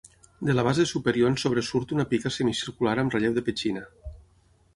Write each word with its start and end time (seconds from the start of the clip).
De 0.47 0.53
la 0.53 0.63
base 0.67 0.85
superior 0.91 1.29
en 1.31 1.37
sobresurt 1.43 1.93
una 1.97 2.07
pica 2.15 2.33
semicircular 2.39 2.97
amb 3.05 3.19
relleu 3.19 3.37
de 3.37 3.45
petxina. 3.53 3.85